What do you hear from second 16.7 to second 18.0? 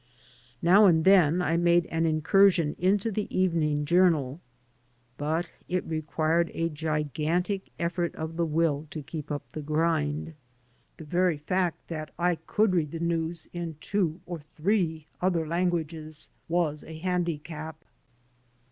a handicap.